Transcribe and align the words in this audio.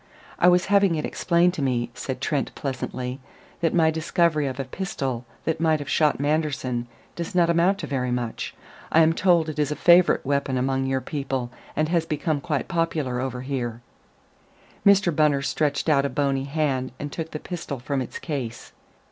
"I 0.39 0.47
was 0.47 0.65
having 0.65 0.95
it 0.95 1.05
explained 1.05 1.53
to 1.53 1.61
me," 1.61 1.91
said 1.93 2.21
Trent 2.21 2.55
pleasantly, 2.55 3.19
"that 3.59 3.71
my 3.71 3.91
discovery 3.91 4.47
of 4.47 4.59
a 4.59 4.63
pistol 4.63 5.25
that 5.45 5.59
might 5.61 5.77
have 5.77 5.87
shot 5.87 6.19
Manderson 6.19 6.87
does 7.15 7.35
not 7.35 7.51
amount 7.51 7.77
to 7.77 7.85
very 7.85 8.09
much. 8.09 8.55
I 8.91 9.01
am 9.01 9.13
told 9.13 9.47
it 9.47 9.59
is 9.59 9.69
a 9.71 9.75
favorite 9.75 10.25
weapon 10.25 10.57
among 10.57 10.87
your 10.87 11.01
people, 11.01 11.51
and 11.75 11.87
has 11.89 12.07
become 12.07 12.41
quite 12.41 12.67
popular 12.67 13.19
over 13.19 13.41
here." 13.41 13.81
Mr. 14.83 15.15
Bunner 15.15 15.43
stretched 15.43 15.87
out 15.87 16.03
a 16.03 16.09
bony 16.09 16.45
hand 16.45 16.91
and 16.99 17.11
took 17.11 17.29
the 17.29 17.37
pistol 17.37 17.77
from 17.77 18.01
its 18.01 18.17
case. 18.17 18.71